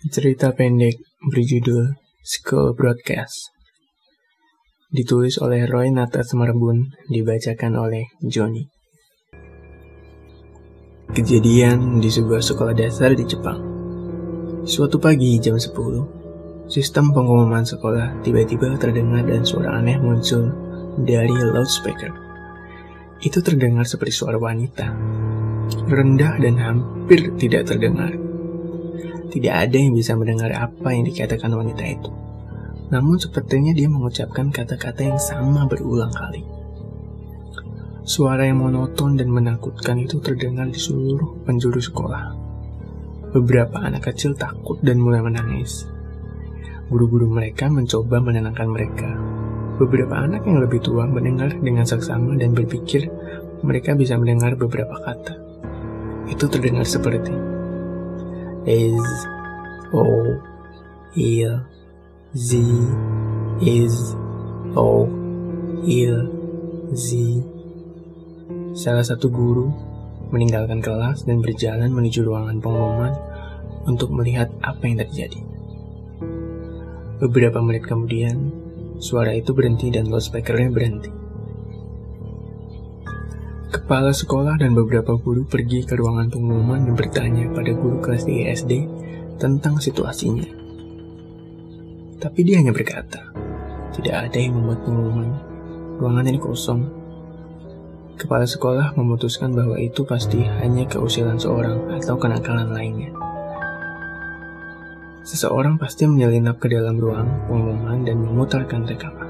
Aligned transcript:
Cerita 0.00 0.56
pendek 0.56 0.96
berjudul 1.28 1.92
School 2.24 2.72
Broadcast. 2.72 3.52
Ditulis 4.88 5.36
oleh 5.44 5.68
Roy 5.68 5.92
Natas 5.92 6.32
Marbun 6.32 6.88
Dibacakan 7.04 7.76
oleh 7.76 8.08
Johnny. 8.24 8.64
Kejadian 11.12 12.00
di 12.00 12.08
sebuah 12.08 12.40
sekolah 12.40 12.72
dasar 12.72 13.12
di 13.12 13.28
Jepang. 13.28 13.60
Suatu 14.64 14.96
pagi 14.96 15.36
jam 15.36 15.60
10 15.60 15.68
Sistem 16.64 17.12
pengumuman 17.12 17.68
sekolah 17.68 18.24
tiba-tiba 18.24 18.80
terdengar 18.80 19.28
dan 19.28 19.44
suara 19.44 19.84
aneh 19.84 20.00
muncul 20.00 20.48
dari 20.96 21.28
loudspeaker. 21.28 22.08
Itu 23.20 23.44
terdengar 23.44 23.84
seperti 23.84 24.16
suara 24.16 24.40
wanita. 24.40 24.96
Rendah 25.92 26.40
dan 26.40 26.56
hampir 26.56 27.36
tidak 27.36 27.68
terdengar 27.68 28.29
tidak 29.30 29.70
ada 29.70 29.78
yang 29.78 29.94
bisa 29.94 30.18
mendengar 30.18 30.50
apa 30.52 30.90
yang 30.90 31.06
dikatakan 31.06 31.54
wanita 31.54 31.86
itu. 31.86 32.10
Namun 32.90 33.16
sepertinya 33.22 33.70
dia 33.70 33.86
mengucapkan 33.86 34.50
kata-kata 34.50 35.14
yang 35.14 35.20
sama 35.22 35.64
berulang 35.70 36.10
kali. 36.10 36.42
Suara 38.02 38.42
yang 38.42 38.66
monoton 38.66 39.14
dan 39.14 39.30
menakutkan 39.30 40.02
itu 40.02 40.18
terdengar 40.18 40.66
di 40.66 40.74
seluruh 40.74 41.46
penjuru 41.46 41.78
sekolah. 41.78 42.34
Beberapa 43.30 43.78
anak 43.78 44.10
kecil 44.10 44.34
takut 44.34 44.82
dan 44.82 44.98
mulai 44.98 45.22
menangis. 45.22 45.86
Guru-guru 46.90 47.30
mereka 47.30 47.70
mencoba 47.70 48.18
menenangkan 48.18 48.66
mereka. 48.66 49.14
Beberapa 49.78 50.18
anak 50.18 50.42
yang 50.42 50.58
lebih 50.58 50.82
tua 50.82 51.06
mendengar 51.06 51.54
dengan 51.62 51.86
seksama 51.86 52.34
dan 52.34 52.50
berpikir 52.50 53.06
mereka 53.62 53.94
bisa 53.94 54.18
mendengar 54.18 54.58
beberapa 54.58 54.98
kata. 54.98 55.38
Itu 56.26 56.50
terdengar 56.50 56.82
seperti 56.82 57.49
is 58.68 59.06
O 59.92 60.06
il 61.16 61.52
Z 62.36 62.50
is 63.64 63.96
O 64.76 65.08
il 65.84 66.16
Z 66.92 67.08
Salah 68.76 69.02
satu 69.02 69.28
guru 69.32 69.68
meninggalkan 70.30 70.78
kelas 70.78 71.26
dan 71.26 71.42
berjalan 71.42 71.90
menuju 71.90 72.22
ruangan 72.22 72.62
pengumuman 72.62 73.14
untuk 73.84 74.14
melihat 74.14 74.46
apa 74.62 74.86
yang 74.86 75.02
terjadi. 75.02 75.40
Beberapa 77.20 77.60
menit 77.60 77.84
kemudian, 77.84 78.54
suara 79.02 79.34
itu 79.34 79.52
berhenti 79.52 79.92
dan 79.92 80.08
loudspeakernya 80.08 80.70
berhenti. 80.72 81.19
Kepala 83.90 84.14
sekolah 84.14 84.54
dan 84.54 84.70
beberapa 84.78 85.18
guru 85.18 85.50
pergi 85.50 85.82
ke 85.82 85.98
ruangan 85.98 86.30
pengumuman 86.30 86.78
dan 86.86 86.94
bertanya 86.94 87.50
pada 87.50 87.74
guru 87.74 87.98
kelas 87.98 88.22
3 88.22 88.54
SD 88.62 88.72
tentang 89.42 89.82
situasinya. 89.82 90.46
Tapi 92.22 92.38
dia 92.46 92.62
hanya 92.62 92.70
berkata, 92.70 93.18
tidak 93.90 94.30
ada 94.30 94.38
yang 94.38 94.54
membuat 94.54 94.86
pengumuman. 94.86 95.30
Ruangan 95.98 96.22
ini 96.22 96.38
kosong. 96.38 96.86
Kepala 98.14 98.46
sekolah 98.46 98.94
memutuskan 98.94 99.58
bahwa 99.58 99.74
itu 99.82 100.06
pasti 100.06 100.38
hanya 100.38 100.86
keusilan 100.86 101.42
seorang 101.42 101.90
atau 101.90 102.14
kenakalan 102.14 102.70
lainnya. 102.70 103.10
Seseorang 105.26 105.82
pasti 105.82 106.06
menyelinap 106.06 106.62
ke 106.62 106.70
dalam 106.70 106.94
ruang 106.94 107.26
pengumuman 107.50 108.06
dan 108.06 108.22
memutarkan 108.22 108.86
rekaman. 108.86 109.29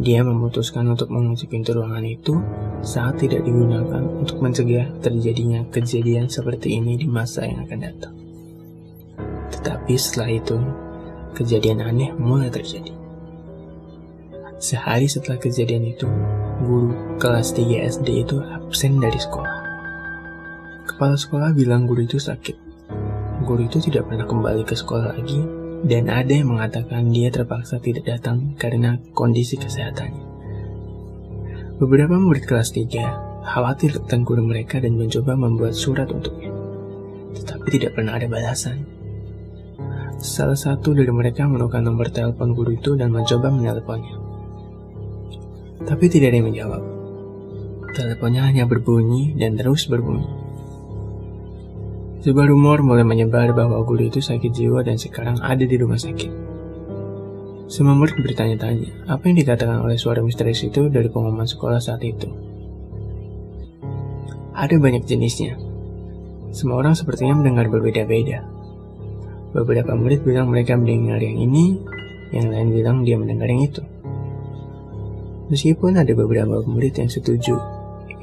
Dia 0.00 0.24
memutuskan 0.24 0.88
untuk 0.88 1.12
mengunci 1.12 1.44
pintu 1.44 1.76
ruangan 1.76 2.00
itu 2.08 2.40
saat 2.80 3.20
tidak 3.20 3.44
digunakan 3.44 4.00
untuk 4.00 4.40
mencegah 4.40 4.88
terjadinya 5.04 5.68
kejadian 5.68 6.32
seperti 6.32 6.80
ini 6.80 6.96
di 6.96 7.04
masa 7.04 7.44
yang 7.44 7.68
akan 7.68 7.80
datang. 7.84 8.14
Tetapi 9.52 9.92
setelah 10.00 10.32
itu, 10.32 10.56
kejadian 11.36 11.84
aneh 11.84 12.08
mulai 12.16 12.48
terjadi. 12.48 12.96
Sehari 14.56 15.12
setelah 15.12 15.36
kejadian 15.36 15.92
itu, 15.92 16.08
guru 16.64 17.18
kelas 17.20 17.52
3 17.52 17.84
SD 17.92 18.24
itu 18.24 18.40
absen 18.40 18.96
dari 18.96 19.20
sekolah. 19.20 19.60
Kepala 20.88 21.20
sekolah 21.20 21.52
bilang 21.52 21.84
guru 21.84 22.08
itu 22.08 22.16
sakit. 22.16 22.56
Guru 23.44 23.68
itu 23.68 23.76
tidak 23.82 24.08
pernah 24.08 24.24
kembali 24.24 24.64
ke 24.64 24.72
sekolah 24.72 25.18
lagi 25.18 25.61
dan 25.82 26.06
ada 26.06 26.30
yang 26.30 26.54
mengatakan 26.54 27.10
dia 27.10 27.28
terpaksa 27.34 27.82
tidak 27.82 28.06
datang 28.06 28.54
karena 28.54 29.02
kondisi 29.14 29.58
kesehatannya. 29.58 30.30
Beberapa 31.82 32.14
murid 32.14 32.46
kelas 32.46 32.70
3 32.70 33.42
khawatir 33.42 33.98
tentang 33.98 34.22
guru 34.22 34.46
mereka 34.46 34.78
dan 34.78 34.94
mencoba 34.94 35.34
membuat 35.34 35.74
surat 35.74 36.06
untuknya, 36.06 36.54
tetapi 37.34 37.66
tidak 37.74 37.98
pernah 37.98 38.14
ada 38.14 38.30
balasan. 38.30 38.86
Salah 40.22 40.54
satu 40.54 40.94
dari 40.94 41.10
mereka 41.10 41.50
menemukan 41.50 41.82
nomor 41.82 42.06
telepon 42.14 42.54
guru 42.54 42.78
itu 42.78 42.94
dan 42.94 43.10
mencoba 43.10 43.50
menelponnya. 43.50 44.14
Tapi 45.82 46.06
tidak 46.06 46.30
ada 46.30 46.36
yang 46.38 46.48
menjawab. 46.54 46.82
Teleponnya 47.90 48.46
hanya 48.46 48.64
berbunyi 48.70 49.34
dan 49.34 49.58
terus 49.58 49.90
berbunyi. 49.90 50.30
Sebuah 52.22 52.54
rumor 52.54 52.86
mulai 52.86 53.02
menyebar 53.02 53.50
bahwa 53.50 53.82
guru 53.82 54.06
itu 54.06 54.22
sakit 54.22 54.54
jiwa 54.54 54.86
dan 54.86 54.94
sekarang 54.94 55.42
ada 55.42 55.66
di 55.66 55.74
rumah 55.74 55.98
sakit. 55.98 56.30
Semua 57.66 57.98
murid 57.98 58.14
bertanya-tanya, 58.22 59.10
apa 59.10 59.26
yang 59.26 59.42
dikatakan 59.42 59.82
oleh 59.82 59.98
suara 59.98 60.22
misterius 60.22 60.62
itu 60.62 60.86
dari 60.86 61.10
pengumuman 61.10 61.50
sekolah 61.50 61.82
saat 61.82 61.98
itu. 62.06 62.30
Ada 64.54 64.78
banyak 64.78 65.02
jenisnya. 65.02 65.58
Semua 66.54 66.78
orang 66.78 66.94
sepertinya 66.94 67.42
mendengar 67.42 67.66
berbeda-beda. 67.66 68.46
Beberapa 69.50 69.90
murid 69.98 70.22
bilang 70.22 70.46
mereka 70.46 70.78
mendengar 70.78 71.18
yang 71.18 71.42
ini, 71.42 71.82
yang 72.30 72.54
lain 72.54 72.70
bilang 72.70 72.96
dia 73.02 73.18
mendengar 73.18 73.50
yang 73.50 73.66
itu. 73.66 73.82
Meskipun 75.50 75.98
ada 75.98 76.12
beberapa 76.14 76.62
murid 76.70 77.02
yang 77.02 77.10
setuju, 77.10 77.58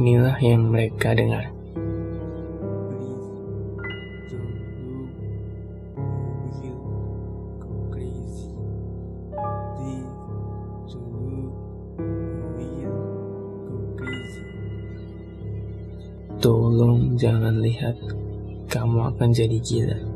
inilah 0.00 0.40
yang 0.40 0.64
mereka 0.72 1.12
dengar. 1.12 1.52
Tolong 16.42 17.14
jangan 17.14 17.62
lihat, 17.62 17.94
kamu 18.66 19.14
akan 19.14 19.30
jadi 19.30 19.62
gila. 19.62 20.11